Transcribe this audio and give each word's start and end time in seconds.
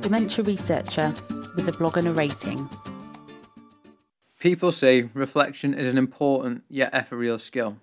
dementia 0.00 0.42
researcher 0.44 1.12
with 1.54 1.68
a 1.68 1.72
blog 1.72 1.98
and 1.98 2.08
a 2.08 2.12
rating. 2.12 2.68
People 4.38 4.72
say 4.72 5.02
reflection 5.12 5.74
is 5.74 5.92
an 5.92 5.98
important 5.98 6.64
yet 6.70 6.90
ephemeral 6.94 7.38
skill. 7.38 7.76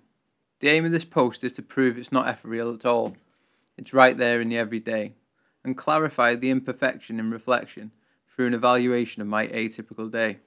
The 0.60 0.68
aim 0.68 0.84
of 0.84 0.90
this 0.90 1.04
post 1.04 1.44
is 1.44 1.52
to 1.54 1.62
prove 1.62 1.96
it's 1.96 2.10
not 2.10 2.28
ephemeral 2.28 2.74
at 2.74 2.84
all. 2.84 3.16
It's 3.76 3.94
right 3.94 4.18
there 4.18 4.40
in 4.40 4.48
the 4.48 4.58
everyday, 4.58 5.12
and 5.62 5.76
clarify 5.76 6.34
the 6.34 6.50
imperfection 6.50 7.20
in 7.20 7.30
reflection 7.30 7.92
through 8.26 8.48
an 8.48 8.54
evaluation 8.54 9.22
of 9.22 9.28
my 9.28 9.46
atypical 9.46 10.10
day. 10.10 10.38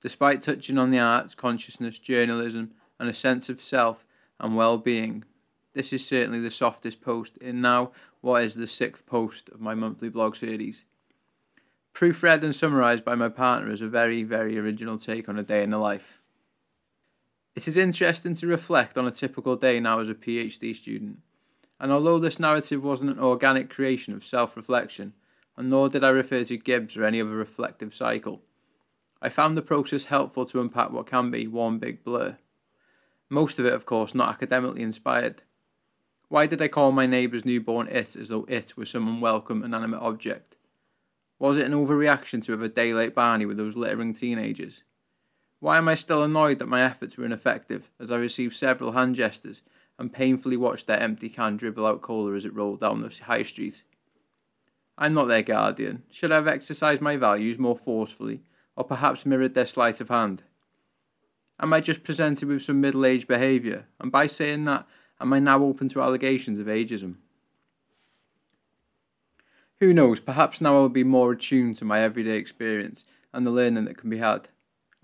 Despite 0.00 0.42
touching 0.42 0.78
on 0.78 0.92
the 0.92 1.00
arts, 1.00 1.34
consciousness, 1.34 1.98
journalism, 1.98 2.70
and 3.00 3.08
a 3.08 3.14
sense 3.14 3.48
of 3.48 3.60
self 3.60 4.06
and 4.38 4.54
well 4.54 4.78
being, 4.78 5.24
this 5.74 5.92
is 5.92 6.06
certainly 6.06 6.40
the 6.40 6.50
softest 6.50 7.00
post 7.00 7.36
in 7.38 7.60
now 7.60 7.92
what 8.20 8.42
is 8.42 8.54
the 8.54 8.66
sixth 8.66 9.04
post 9.04 9.48
of 9.50 9.60
my 9.60 9.74
monthly 9.74 10.08
blog 10.08 10.34
series. 10.36 10.84
Proofread 11.92 12.42
and 12.42 12.54
summarised 12.54 13.04
by 13.04 13.14
my 13.14 13.28
partner 13.28 13.70
is 13.70 13.82
a 13.82 13.88
very, 13.88 14.22
very 14.22 14.58
original 14.58 14.98
take 14.98 15.28
on 15.28 15.38
a 15.38 15.42
day 15.42 15.62
in 15.62 15.70
the 15.70 15.78
life. 15.78 16.20
It 17.54 17.68
is 17.68 17.76
interesting 17.76 18.34
to 18.34 18.46
reflect 18.46 18.98
on 18.98 19.06
a 19.06 19.12
typical 19.12 19.54
day 19.54 19.78
now 19.78 20.00
as 20.00 20.08
a 20.08 20.14
PhD 20.14 20.74
student, 20.74 21.18
and 21.78 21.92
although 21.92 22.18
this 22.18 22.40
narrative 22.40 22.82
wasn't 22.82 23.10
an 23.10 23.20
organic 23.20 23.70
creation 23.70 24.14
of 24.14 24.24
self 24.24 24.56
reflection, 24.56 25.12
and 25.56 25.70
nor 25.70 25.88
did 25.88 26.02
I 26.02 26.08
refer 26.08 26.42
to 26.44 26.56
Gibbs 26.56 26.96
or 26.96 27.04
any 27.04 27.20
other 27.20 27.36
reflective 27.36 27.94
cycle, 27.94 28.42
I 29.22 29.28
found 29.28 29.56
the 29.56 29.62
process 29.62 30.06
helpful 30.06 30.46
to 30.46 30.60
unpack 30.60 30.90
what 30.90 31.06
can 31.06 31.30
be 31.30 31.46
one 31.46 31.78
big 31.78 32.02
blur. 32.02 32.36
Most 33.30 33.58
of 33.58 33.66
it, 33.66 33.72
of 33.72 33.86
course, 33.86 34.14
not 34.14 34.28
academically 34.28 34.82
inspired. 34.82 35.42
Why 36.28 36.46
did 36.46 36.62
I 36.62 36.68
call 36.68 36.92
my 36.92 37.06
neighbour's 37.06 37.44
newborn 37.44 37.88
it 37.88 38.16
as 38.16 38.28
though 38.28 38.46
it 38.48 38.76
was 38.76 38.90
some 38.90 39.06
unwelcome 39.08 39.62
inanimate 39.62 40.00
object? 40.00 40.56
Was 41.38 41.56
it 41.56 41.66
an 41.66 41.72
overreaction 41.72 42.44
to 42.44 42.52
have 42.52 42.62
a 42.62 42.68
day 42.68 42.94
late 42.94 43.14
Barney 43.14 43.46
with 43.46 43.56
those 43.56 43.76
littering 43.76 44.14
teenagers? 44.14 44.82
Why 45.60 45.78
am 45.78 45.88
I 45.88 45.94
still 45.94 46.22
annoyed 46.22 46.58
that 46.58 46.68
my 46.68 46.82
efforts 46.82 47.16
were 47.16 47.24
ineffective, 47.24 47.90
as 47.98 48.10
I 48.10 48.16
received 48.16 48.54
several 48.54 48.92
hand 48.92 49.14
gestures 49.14 49.62
and 49.98 50.12
painfully 50.12 50.56
watched 50.56 50.86
their 50.86 51.00
empty 51.00 51.28
can 51.28 51.56
dribble 51.56 51.86
out 51.86 52.02
cola 52.02 52.34
as 52.34 52.44
it 52.44 52.54
rolled 52.54 52.80
down 52.80 53.02
the 53.02 53.20
high 53.24 53.42
street? 53.42 53.82
I'm 54.96 55.12
not 55.12 55.26
their 55.26 55.42
guardian. 55.42 56.02
Should 56.10 56.32
I 56.32 56.36
have 56.36 56.48
exercised 56.48 57.00
my 57.00 57.16
values 57.16 57.58
more 57.58 57.76
forcefully, 57.76 58.42
or 58.76 58.84
perhaps 58.84 59.26
mirrored 59.26 59.54
their 59.54 59.66
sleight 59.66 60.00
of 60.00 60.08
hand? 60.08 60.42
Am 61.60 61.72
I 61.72 61.80
just 61.80 62.04
presented 62.04 62.48
with 62.48 62.62
some 62.62 62.80
middle 62.80 63.06
aged 63.06 63.28
behaviour, 63.28 63.86
and 64.00 64.10
by 64.10 64.26
saying 64.26 64.64
that, 64.64 64.86
am 65.20 65.32
I 65.32 65.38
now 65.38 65.62
open 65.62 65.88
to 65.90 66.02
allegations 66.02 66.58
of 66.58 66.66
ageism? 66.66 67.16
Who 69.80 69.92
knows, 69.92 70.20
perhaps 70.20 70.60
now 70.60 70.76
I'll 70.76 70.88
be 70.88 71.04
more 71.04 71.32
attuned 71.32 71.76
to 71.76 71.84
my 71.84 72.00
everyday 72.00 72.36
experience 72.36 73.04
and 73.32 73.44
the 73.44 73.50
learning 73.50 73.84
that 73.86 73.98
can 73.98 74.08
be 74.10 74.18
had 74.18 74.48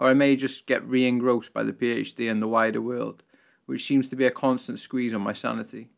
or 0.00 0.08
I 0.08 0.14
may 0.14 0.34
just 0.34 0.67
get 0.67 0.83
re 0.89 1.06
engrossed 1.06 1.52
by 1.52 1.62
the 1.62 1.75
PhD 1.75 2.30
and 2.30 2.41
the 2.41 2.48
wider 2.48 2.80
world, 2.80 3.22
which 3.67 3.84
seems 3.84 4.08
to 4.08 4.17
be 4.17 4.25
a 4.25 4.30
constant 4.30 4.78
squeeze 4.78 5.12
on 5.12 5.20
my 5.20 5.34
sanity. 5.34 5.91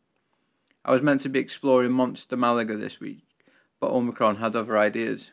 I 0.83 0.91
was 0.91 1.01
meant 1.01 1.21
to 1.21 1.29
be 1.29 1.39
exploring 1.39 1.93
Monster 1.93 2.35
Malaga 2.35 2.75
this 2.75 2.99
week, 2.99 3.23
but 3.79 3.91
Omicron 3.91 4.35
had 4.35 4.57
other 4.57 4.77
ideas. 4.77 5.31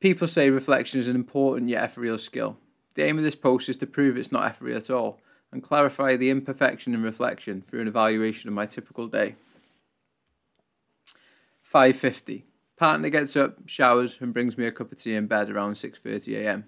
People 0.00 0.26
say 0.26 0.50
reflection 0.50 1.00
is 1.00 1.08
an 1.08 1.16
important 1.16 1.70
yet 1.70 1.84
ethereal 1.84 2.18
skill. 2.18 2.58
The 2.94 3.04
aim 3.04 3.16
of 3.16 3.24
this 3.24 3.34
post 3.34 3.70
is 3.70 3.78
to 3.78 3.86
prove 3.86 4.18
it's 4.18 4.30
not 4.30 4.50
ethereal 4.50 4.76
at 4.76 4.90
all 4.90 5.18
and 5.52 5.62
clarify 5.62 6.16
the 6.16 6.30
imperfection 6.30 6.94
in 6.94 7.02
reflection 7.02 7.60
through 7.60 7.80
an 7.80 7.88
evaluation 7.88 8.48
of 8.48 8.54
my 8.54 8.66
typical 8.66 9.06
day. 9.06 9.34
550. 11.62 12.44
Partner 12.76 13.10
gets 13.10 13.36
up, 13.36 13.58
showers, 13.66 14.20
and 14.20 14.32
brings 14.32 14.56
me 14.56 14.66
a 14.66 14.72
cup 14.72 14.90
of 14.90 14.98
tea 14.98 15.14
in 15.14 15.26
bed 15.26 15.50
around 15.50 15.74
6.30am. 15.74 16.64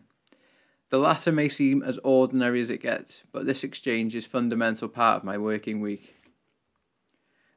The 0.90 0.98
latter 0.98 1.32
may 1.32 1.48
seem 1.48 1.82
as 1.82 1.98
ordinary 2.04 2.60
as 2.60 2.68
it 2.68 2.82
gets, 2.82 3.24
but 3.32 3.46
this 3.46 3.64
exchange 3.64 4.14
is 4.14 4.26
fundamental 4.26 4.88
part 4.88 5.16
of 5.16 5.24
my 5.24 5.38
working 5.38 5.80
week. 5.80 6.16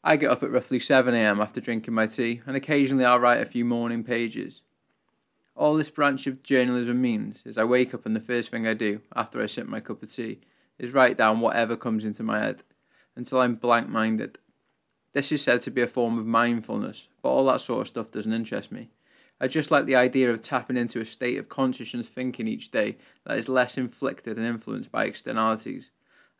I 0.03 0.15
get 0.15 0.29
up 0.29 0.41
at 0.41 0.51
roughly 0.51 0.79
7am 0.79 1.41
after 1.41 1.59
drinking 1.59 1.93
my 1.93 2.07
tea, 2.07 2.41
and 2.45 2.55
occasionally 2.55 3.03
I'll 3.03 3.19
write 3.19 3.41
a 3.41 3.45
few 3.45 3.65
morning 3.65 4.03
pages. 4.03 4.61
All 5.55 5.75
this 5.75 5.89
branch 5.89 6.27
of 6.27 6.43
journalism 6.43 7.01
means 7.01 7.43
is 7.45 7.57
I 7.57 7.63
wake 7.63 7.93
up 7.93 8.05
and 8.05 8.15
the 8.15 8.21
first 8.21 8.51
thing 8.51 8.65
I 8.65 8.73
do, 8.73 9.01
after 9.15 9.41
I 9.41 9.47
sip 9.47 9.67
my 9.67 9.81
cup 9.81 10.01
of 10.01 10.13
tea, 10.13 10.39
is 10.77 10.93
write 10.93 11.17
down 11.17 11.39
whatever 11.39 11.75
comes 11.75 12.03
into 12.03 12.23
my 12.23 12.39
head, 12.39 12.63
until 13.15 13.39
I'm 13.39 13.55
blank 13.55 13.89
minded. 13.89 14.37
This 15.13 15.31
is 15.31 15.41
said 15.41 15.61
to 15.61 15.71
be 15.71 15.81
a 15.81 15.87
form 15.87 16.17
of 16.17 16.25
mindfulness, 16.25 17.07
but 17.21 17.29
all 17.29 17.45
that 17.45 17.61
sort 17.61 17.81
of 17.81 17.87
stuff 17.87 18.11
doesn't 18.11 18.33
interest 18.33 18.71
me. 18.71 18.89
I 19.39 19.47
just 19.47 19.71
like 19.71 19.85
the 19.85 19.95
idea 19.95 20.31
of 20.31 20.41
tapping 20.41 20.77
into 20.77 21.01
a 21.01 21.05
state 21.05 21.37
of 21.37 21.49
consciousness 21.49 22.07
thinking 22.07 22.47
each 22.47 22.71
day 22.71 22.97
that 23.25 23.37
is 23.37 23.49
less 23.49 23.77
inflicted 23.77 24.37
and 24.37 24.45
influenced 24.45 24.91
by 24.91 25.05
externalities. 25.05 25.91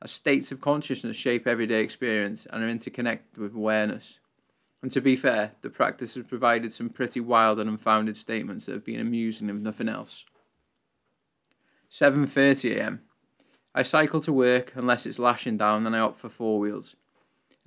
As 0.01 0.11
states 0.11 0.51
of 0.51 0.61
consciousness 0.61 1.15
shape 1.15 1.47
everyday 1.47 1.81
experience 1.81 2.47
and 2.49 2.63
are 2.63 2.69
interconnected 2.69 3.37
with 3.37 3.55
awareness. 3.55 4.19
And 4.81 4.91
to 4.91 5.01
be 5.01 5.15
fair, 5.15 5.51
the 5.61 5.69
practice 5.69 6.15
has 6.15 6.25
provided 6.25 6.73
some 6.73 6.89
pretty 6.89 7.19
wild 7.19 7.59
and 7.59 7.69
unfounded 7.69 8.15
statements 8.15 8.65
that 8.65 8.73
have 8.73 8.85
been 8.85 8.99
amusing 8.99 9.49
if 9.49 9.55
nothing 9.55 9.89
else. 9.89 10.25
7:30 11.89 12.75
a.m. 12.75 13.01
I 13.77 13.81
cycle 13.81 14.21
to 14.21 14.31
work 14.31 14.71
unless 14.75 15.05
it's 15.05 15.19
lashing 15.19 15.57
down, 15.57 15.83
then 15.83 15.93
I 15.93 15.99
opt 15.99 16.17
for 16.17 16.29
four 16.29 16.59
wheels. 16.59 16.95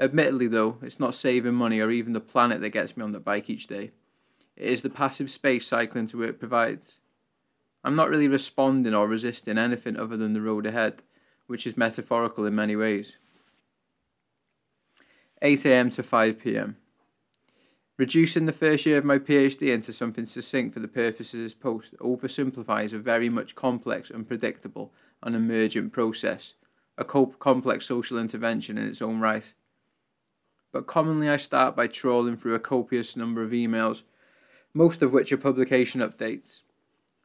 Admittedly, 0.00 0.48
though, 0.48 0.78
it's 0.80 0.98
not 0.98 1.12
saving 1.12 1.52
money 1.52 1.82
or 1.82 1.90
even 1.90 2.14
the 2.14 2.20
planet 2.20 2.62
that 2.62 2.70
gets 2.70 2.96
me 2.96 3.04
on 3.04 3.12
the 3.12 3.20
bike 3.20 3.50
each 3.50 3.66
day. 3.66 3.90
It 4.56 4.68
is 4.68 4.80
the 4.80 4.88
passive 4.88 5.30
space 5.30 5.66
cycling 5.66 6.06
to 6.06 6.18
work 6.18 6.38
provides. 6.38 7.00
I'm 7.84 7.94
not 7.94 8.08
really 8.08 8.26
responding 8.26 8.94
or 8.94 9.06
resisting 9.06 9.58
anything 9.58 9.98
other 9.98 10.16
than 10.16 10.32
the 10.32 10.40
road 10.40 10.64
ahead, 10.64 11.02
which 11.46 11.66
is 11.66 11.76
metaphorical 11.76 12.46
in 12.46 12.54
many 12.54 12.74
ways. 12.74 13.18
8am 15.42 15.94
to 15.94 16.02
5pm. 16.02 16.74
Reducing 17.98 18.46
the 18.46 18.52
first 18.52 18.86
year 18.86 18.96
of 18.96 19.04
my 19.04 19.18
PhD 19.18 19.74
into 19.74 19.92
something 19.92 20.24
succinct 20.24 20.72
for 20.72 20.80
the 20.80 20.88
purposes 20.88 21.34
of 21.34 21.40
this 21.40 21.54
post 21.54 21.94
oversimplifies 21.98 22.94
a 22.94 22.98
very 22.98 23.28
much 23.28 23.54
complex, 23.54 24.10
unpredictable, 24.10 24.92
and 25.22 25.36
emergent 25.36 25.92
process, 25.92 26.54
a 26.96 27.04
complex 27.04 27.86
social 27.86 28.18
intervention 28.18 28.78
in 28.78 28.88
its 28.88 29.02
own 29.02 29.20
right 29.20 29.52
but 30.72 30.86
commonly 30.86 31.28
I 31.28 31.36
start 31.36 31.74
by 31.74 31.86
trawling 31.86 32.36
through 32.36 32.54
a 32.54 32.60
copious 32.60 33.16
number 33.16 33.42
of 33.42 33.52
emails, 33.52 34.02
most 34.74 35.02
of 35.02 35.12
which 35.12 35.32
are 35.32 35.38
publication 35.38 36.00
updates. 36.00 36.62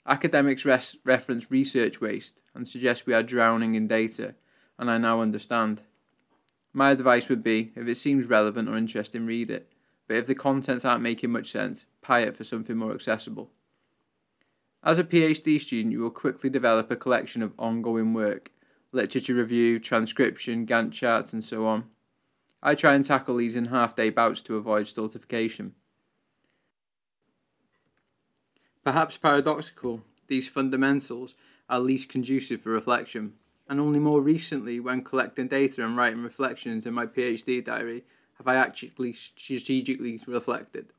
Academics 0.07 0.65
res- 0.65 0.97
reference 1.05 1.51
research 1.51 1.99
waste 1.99 2.41
and 2.55 2.67
suggest 2.67 3.05
we 3.05 3.13
are 3.13 3.23
drowning 3.23 3.75
in 3.75 3.87
data, 3.87 4.35
and 4.79 4.89
I 4.89 4.97
now 4.97 5.21
understand. 5.21 5.81
My 6.73 6.91
advice 6.91 7.29
would 7.29 7.43
be 7.43 7.71
if 7.75 7.87
it 7.87 7.95
seems 7.95 8.27
relevant 8.27 8.69
or 8.69 8.77
interesting, 8.77 9.25
read 9.25 9.51
it, 9.51 9.71
but 10.07 10.17
if 10.17 10.27
the 10.27 10.35
contents 10.35 10.85
aren't 10.85 11.03
making 11.03 11.31
much 11.31 11.51
sense, 11.51 11.85
pay 12.01 12.23
it 12.23 12.35
for 12.35 12.43
something 12.43 12.77
more 12.77 12.93
accessible. 12.93 13.51
As 14.83 14.99
a 14.99 15.03
PhD 15.03 15.59
student, 15.59 15.93
you 15.93 16.01
will 16.01 16.11
quickly 16.11 16.49
develop 16.49 16.91
a 16.91 16.95
collection 16.95 17.41
of 17.41 17.53
ongoing 17.57 18.13
work 18.13 18.51
literature 18.93 19.33
review, 19.33 19.79
transcription, 19.79 20.67
Gantt 20.67 20.91
charts, 20.91 21.33
and 21.33 21.43
so 21.43 21.65
on. 21.65 21.85
I 22.61 22.75
try 22.75 22.93
and 22.93 23.03
tackle 23.03 23.37
these 23.37 23.55
in 23.55 23.65
half 23.65 23.95
day 23.95 24.09
bouts 24.09 24.41
to 24.43 24.55
avoid 24.55 24.87
stultification. 24.87 25.73
Perhaps 28.83 29.17
paradoxical, 29.17 30.01
these 30.27 30.47
fundamentals 30.47 31.35
are 31.69 31.79
least 31.79 32.09
conducive 32.09 32.61
for 32.61 32.69
reflection, 32.69 33.33
and 33.67 33.79
only 33.79 33.99
more 33.99 34.21
recently, 34.21 34.79
when 34.79 35.03
collecting 35.03 35.47
data 35.47 35.83
and 35.83 35.97
writing 35.97 36.21
reflections 36.21 36.85
in 36.85 36.93
my 36.93 37.05
PhD 37.05 37.63
diary, 37.63 38.03
have 38.37 38.47
I 38.47 38.55
actually 38.55 39.13
strategically 39.13 40.19
reflected. 40.27 40.93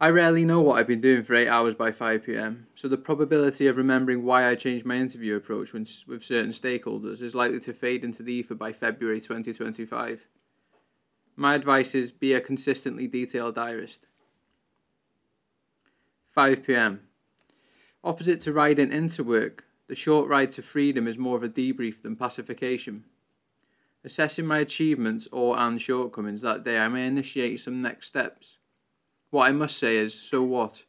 I 0.00 0.10
rarely 0.10 0.44
know 0.44 0.60
what 0.60 0.78
I've 0.78 0.86
been 0.86 1.00
doing 1.00 1.24
for 1.24 1.34
8 1.34 1.48
hours 1.48 1.74
by 1.74 1.90
5 1.90 2.24
pm, 2.24 2.68
so 2.76 2.86
the 2.86 2.96
probability 2.96 3.66
of 3.66 3.76
remembering 3.76 4.22
why 4.22 4.48
I 4.48 4.54
changed 4.54 4.86
my 4.86 4.94
interview 4.94 5.34
approach 5.34 5.72
with 5.72 5.88
certain 6.22 6.52
stakeholders 6.52 7.20
is 7.20 7.34
likely 7.34 7.58
to 7.60 7.72
fade 7.72 8.04
into 8.04 8.22
the 8.22 8.32
ether 8.32 8.54
by 8.54 8.72
February 8.72 9.20
2025. 9.20 10.28
My 11.34 11.54
advice 11.54 11.96
is 11.96 12.12
be 12.12 12.34
a 12.34 12.40
consistently 12.40 13.08
detailed 13.08 13.56
diarist. 13.56 14.06
5 16.32 16.62
pm. 16.62 17.00
Opposite 18.04 18.40
to 18.42 18.52
riding 18.52 18.92
into 18.92 19.24
work, 19.24 19.64
the 19.88 19.96
short 19.96 20.28
ride 20.28 20.52
to 20.52 20.62
freedom 20.62 21.08
is 21.08 21.18
more 21.18 21.36
of 21.36 21.42
a 21.42 21.48
debrief 21.48 22.02
than 22.02 22.14
pacification. 22.14 23.02
Assessing 24.08 24.46
my 24.46 24.60
achievements 24.60 25.28
or 25.32 25.58
and 25.58 25.78
shortcomings 25.78 26.40
that 26.40 26.64
day, 26.64 26.78
I 26.78 26.88
may 26.88 27.06
initiate 27.06 27.60
some 27.60 27.82
next 27.82 28.06
steps. 28.06 28.56
What 29.28 29.46
I 29.46 29.52
must 29.52 29.76
say 29.76 29.98
is, 29.98 30.14
so 30.14 30.42
what? 30.42 30.82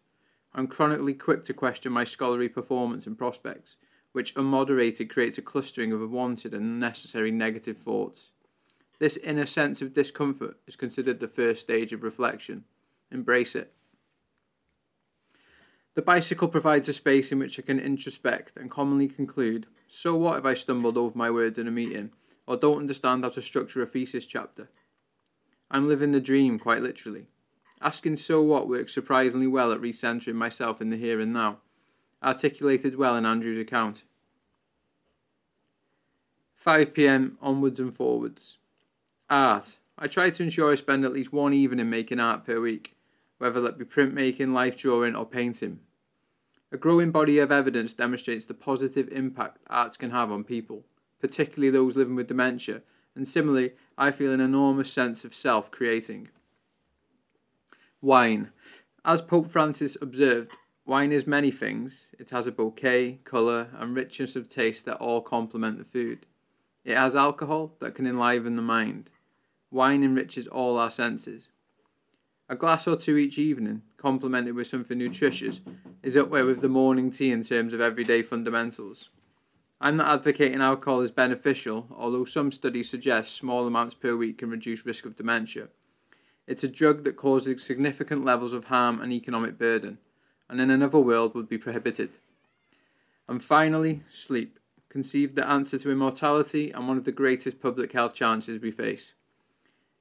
I'm 0.54 0.68
chronically 0.68 1.16
quick 1.16 1.44
to 1.44 1.54
question 1.54 1.92
my 1.92 2.06
scholarly 2.06 2.48
performance 2.48 3.07
and 3.07 3.18
prospects, 3.18 3.75
which 4.13 4.36
unmoderated 4.36 5.10
creates 5.10 5.38
a 5.38 5.42
clustering 5.42 5.92
of 5.92 6.01
unwanted 6.01 6.54
and 6.54 6.63
unnecessary 6.63 7.30
negative 7.30 7.77
thoughts. 7.77 8.31
This 9.00 9.18
inner 9.18 9.45
sense 9.45 9.81
of 9.81 9.92
discomfort 9.92 10.56
is 10.66 10.77
considered 10.77 11.19
the 11.19 11.27
first 11.27 11.60
stage 11.60 11.92
of 11.92 12.04
reflection, 12.04 12.63
embrace 13.12 13.54
it. 13.54 13.74
The 15.95 16.01
bicycle 16.01 16.48
provides 16.48 16.88
a 16.88 16.94
space 16.94 17.33
in 17.33 17.39
which 17.39 17.60
I 17.60 17.63
can 17.63 17.81
introspect 17.81 18.56
and 18.56 18.71
commonly 18.71 19.10
conclude 19.10 19.68
so 19.89 20.16
what 20.16 20.39
if 20.39 20.45
I 20.45 20.54
stumbled 20.54 20.98
over 20.98 21.18
my 21.18 21.30
words 21.30 21.60
in 21.60 21.68
a 21.68 21.71
meeting 21.71 22.12
or 22.50 22.57
don't 22.57 22.80
understand 22.80 23.24
how 23.24 23.30
to 23.30 23.44
structure 23.44 23.80
a 23.84 23.86
thesis 23.86 24.25
chapter? 24.25 24.72
I'm 25.69 25.88
living 25.88 26.10
the 26.10 26.19
dream, 26.19 26.57
quite 26.57 26.81
literally. 26.81 27.28
Asking 27.80 28.18
so 28.18 28.42
what 28.42 28.68
works 28.68 28.92
surprisingly 28.92 29.46
well 29.46 29.72
at 29.72 29.80
recentering 29.80 30.34
myself 30.34 30.81
in 30.81 30.88
the 30.88 30.98
here 30.98 31.19
and 31.19 31.31
now, 31.31 31.60
articulated 32.24 32.96
well 32.98 33.16
in 33.16 33.24
Andrew's 33.24 33.60
account. 33.60 34.01
5 36.56 36.92
pm 36.92 37.38
onwards 37.40 37.80
and 37.80 37.94
forwards. 37.94 38.57
Art. 39.30 39.78
I 40.00 40.07
try 40.07 40.31
to 40.31 40.44
ensure 40.44 40.72
I 40.72 40.75
spend 40.75 41.06
at 41.06 41.13
least 41.13 41.31
one 41.31 41.54
evening 41.54 41.92
making 41.92 42.19
art 42.19 42.48
per 42.48 42.60
week, 42.60 42.95
whether 43.38 43.62
that 43.62 43.78
be 43.78 43.86
printmaking, 43.86 44.54
life 44.54 44.75
drawing, 44.75 45.16
or 45.16 45.28
painting. 45.28 45.81
A 46.72 46.78
growing 46.78 47.12
body 47.12 47.38
of 47.38 47.52
evidence 47.52 47.94
demonstrates 47.94 48.45
the 48.45 48.56
positive 48.56 49.07
impact 49.10 49.60
arts 49.68 49.98
can 49.98 50.10
have 50.10 50.31
on 50.31 50.44
people, 50.44 50.84
particularly 51.19 51.69
those 51.69 51.95
living 51.95 52.16
with 52.16 52.27
dementia, 52.27 52.81
and 53.16 53.27
similarly, 53.27 53.71
I 53.98 54.12
feel 54.12 54.31
an 54.31 54.39
enormous 54.39 54.92
sense 54.92 55.25
of 55.25 55.36
self 55.36 55.71
creating. 55.71 56.30
Wine. 58.01 58.51
As 59.04 59.21
Pope 59.21 59.50
Francis 59.50 59.98
observed, 60.01 60.56
wine 60.86 61.12
is 61.12 61.27
many 61.27 61.51
things. 61.51 62.12
It 62.18 62.30
has 62.30 62.48
a 62.48 62.51
bouquet, 62.51 63.19
colour, 63.24 63.69
and 63.77 63.95
richness 63.95 64.36
of 64.36 64.48
taste 64.48 64.86
that 64.86 64.98
all 64.98 65.21
complement 65.21 65.77
the 65.77 65.83
food. 65.83 66.25
It 66.86 66.95
has 66.95 67.16
alcohol 67.16 67.75
that 67.80 67.95
can 67.95 68.07
enliven 68.07 68.56
the 68.56 68.62
mind. 68.62 69.12
Wine 69.71 70.04
enriches 70.04 70.48
all 70.48 70.77
our 70.77 70.89
senses. 70.89 71.50
A 72.48 72.56
glass 72.56 72.88
or 72.88 72.95
two 72.95 73.18
each 73.18 73.38
evening, 73.38 73.83
complemented 73.98 74.56
with 74.56 74.68
something 74.68 74.98
nutritious, 74.98 75.62
is 76.01 76.18
up 76.18 76.31
there 76.31 76.45
with 76.45 76.62
the 76.62 76.69
morning 76.69 77.12
tea 77.12 77.31
in 77.31 77.44
terms 77.44 77.74
of 77.74 77.81
everyday 77.81 78.21
fundamentals. 78.21 79.10
I'm 79.81 79.96
not 79.96 80.12
advocating 80.12 80.62
alcohol 80.62 81.02
is 81.02 81.12
beneficial, 81.12 81.88
although 81.96 82.26
some 82.26 82.52
studies 82.52 82.90
suggest 82.90 83.38
small 83.38 83.66
amounts 83.66 83.96
per 83.96 84.14
week 84.14 84.40
can 84.40 84.50
reduce 84.50 84.86
risk 84.86 85.06
of 85.06 85.16
dementia. 85.16 85.70
It's 86.48 86.66
a 86.66 86.68
drug 86.68 87.06
that 87.06 87.16
causes 87.16 87.64
significant 87.64 88.26
levels 88.26 88.52
of 88.52 88.66
harm 88.66 89.00
and 89.00 89.14
economic 89.14 89.58
burden, 89.58 90.00
and 90.50 90.60
in 90.60 90.70
another 90.70 91.00
world 91.00 91.34
would 91.34 91.48
be 91.48 91.58
prohibited. 91.58 92.18
And 93.30 93.42
finally, 93.42 94.02
sleep 94.10 94.60
conceived 94.90 95.36
the 95.36 95.48
answer 95.48 95.78
to 95.78 95.92
immortality 95.92 96.72
and 96.72 96.88
one 96.88 96.98
of 96.98 97.06
the 97.06 97.12
greatest 97.12 97.62
public 97.62 97.94
health 97.94 98.14
challenges 98.14 98.60
we 98.60 98.72
face. 98.72 99.14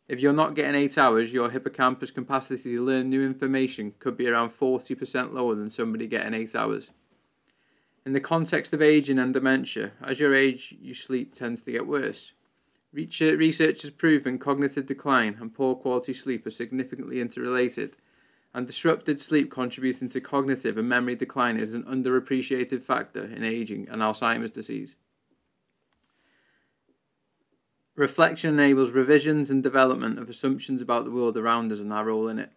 If 0.09 0.21
you're 0.21 0.33
not 0.33 0.55
getting 0.55 0.75
8 0.75 0.97
hours, 0.97 1.33
your 1.33 1.51
hippocampus 1.51 2.11
capacity 2.11 2.71
to 2.73 2.83
learn 2.83 3.11
new 3.11 3.25
information 3.25 3.93
could 4.01 4.17
be 4.17 4.27
around 4.27 4.49
40% 4.49 5.35
lower 5.35 5.55
than 5.55 5.69
somebody 5.69 6.07
getting 6.07 6.35
8 6.35 6.57
hours. 6.57 6.91
In 8.08 8.14
the 8.14 8.20
context 8.20 8.72
of 8.72 8.81
aging 8.81 9.19
and 9.19 9.34
dementia, 9.34 9.93
as 10.02 10.19
you 10.19 10.32
age, 10.32 10.75
your 10.81 10.94
sleep 10.94 11.34
tends 11.34 11.60
to 11.60 11.72
get 11.72 11.87
worse. 11.87 12.32
Research 12.94 13.82
has 13.82 13.90
proven 13.90 14.38
cognitive 14.38 14.87
decline 14.87 15.37
and 15.38 15.52
poor 15.52 15.75
quality 15.75 16.14
sleep 16.14 16.46
are 16.46 16.50
significantly 16.50 17.20
interrelated, 17.20 17.99
and 18.55 18.66
disrupted 18.66 19.20
sleep 19.20 19.50
contributing 19.50 20.08
to 20.08 20.22
cognitive 20.22 20.78
and 20.78 20.88
memory 20.88 21.16
decline 21.16 21.58
is 21.58 21.75
an 21.75 21.84
underappreciated 21.84 22.81
factor 22.81 23.26
in 23.26 23.44
aging 23.44 23.87
and 23.90 24.00
Alzheimer's 24.00 24.52
disease. 24.52 24.96
Reflection 27.94 28.55
enables 28.55 28.93
revisions 28.93 29.50
and 29.50 29.62
development 29.62 30.19
of 30.19 30.31
assumptions 30.31 30.81
about 30.81 31.05
the 31.05 31.10
world 31.10 31.37
around 31.37 31.70
us 31.72 31.81
and 31.81 31.93
our 31.93 32.06
role 32.06 32.28
in 32.28 32.38
it. 32.38 32.52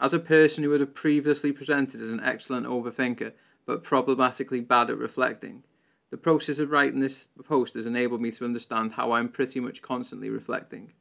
As 0.00 0.12
a 0.12 0.20
person 0.20 0.62
who 0.62 0.70
would 0.70 0.78
have 0.78 0.94
previously 0.94 1.50
presented 1.50 2.00
as 2.00 2.10
an 2.10 2.20
excellent 2.22 2.66
overthinker 2.68 3.32
but 3.66 3.82
problematically 3.82 4.60
bad 4.60 4.88
at 4.88 4.98
reflecting, 4.98 5.64
the 6.10 6.16
process 6.16 6.58
of 6.60 6.70
writing 6.70 7.00
this 7.00 7.26
post 7.44 7.74
has 7.74 7.84
enabled 7.84 8.20
me 8.20 8.30
to 8.30 8.44
understand 8.44 8.92
how 8.92 9.12
I'm 9.12 9.28
pretty 9.28 9.60
much 9.60 9.82
constantly 9.82 10.30
reflecting. 10.30 10.92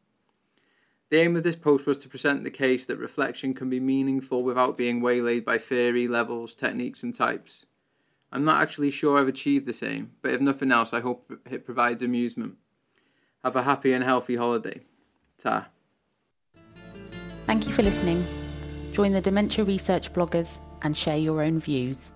The 1.12 1.18
aim 1.18 1.36
of 1.36 1.44
this 1.44 1.56
post 1.56 1.86
was 1.86 1.98
to 2.00 2.10
present 2.10 2.44
the 2.44 2.50
case 2.50 2.88
that 2.88 2.98
reflection 2.98 3.54
can 3.54 3.70
be 3.70 3.80
meaningful 3.80 4.44
without 4.44 4.76
being 4.78 5.02
waylaid 5.02 5.46
by 5.46 5.60
theory, 5.60 6.08
levels, 6.08 6.56
techniques, 6.56 7.04
and 7.04 7.14
types. 7.14 7.66
I'm 8.32 8.44
not 8.44 8.62
actually 8.62 8.90
sure 8.90 9.20
I've 9.20 9.28
achieved 9.28 9.68
the 9.68 9.74
same, 9.74 10.12
but 10.24 10.34
if 10.34 10.42
nothing 10.42 10.72
else, 10.72 10.92
I 10.92 11.00
hope 11.00 11.32
it 11.50 11.66
provides 11.66 12.02
amusement. 12.02 12.56
Have 13.44 13.56
a 13.56 13.64
happy 13.64 13.94
and 13.94 14.04
healthy 14.04 14.36
holiday. 14.36 14.82
Ta. 15.38 15.68
Thank 17.46 17.68
you 17.68 17.74
for 17.74 17.84
listening. 17.84 18.26
Join 18.92 19.12
the 19.12 19.22
Dementia 19.22 19.64
Research 19.64 20.12
bloggers 20.12 20.60
and 20.82 20.98
share 20.98 21.18
your 21.18 21.44
own 21.44 21.60
views. 21.60 22.12